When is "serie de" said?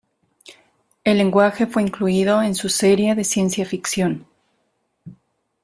2.69-3.23